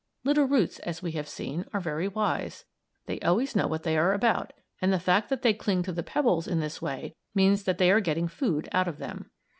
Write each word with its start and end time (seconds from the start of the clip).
Little 0.23 0.45
roots, 0.45 0.79
as 0.79 1.03
we 1.03 1.11
have 1.11 1.29
seen, 1.29 1.63
are 1.73 1.79
very 1.79 2.07
wise. 2.07 2.65
They 3.05 3.19
always 3.19 3.55
know 3.55 3.67
what 3.67 3.83
they 3.83 3.95
are 3.99 4.13
about, 4.13 4.51
and 4.81 4.91
the 4.91 4.99
fact 4.99 5.29
that 5.29 5.43
they 5.43 5.53
cling 5.53 5.83
to 5.83 5.91
the 5.91 6.01
pebbles 6.01 6.47
in 6.47 6.59
this 6.59 6.81
way 6.81 7.13
means 7.35 7.65
that 7.65 7.77
they 7.77 7.91
are 7.91 7.99
getting 8.01 8.27
food 8.27 8.67
out 8.71 8.87
of 8.87 8.97
them. 8.97 9.29